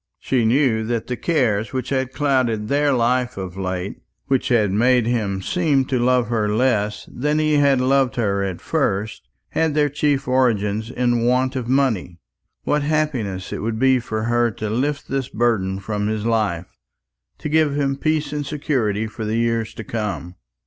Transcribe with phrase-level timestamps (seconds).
[0.17, 5.05] She knew that the cares which had clouded their life of late, which had made
[5.05, 9.89] him seem to love her less than he had loved her at first, had their
[9.89, 12.17] chief origin in want of money.
[12.63, 16.75] What happiness it would be for her to lift this burden from his life,
[17.37, 20.33] to give him peace and security for the years to come!